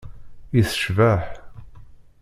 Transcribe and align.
I 0.57 0.59
tecbeḥ! 0.69 1.21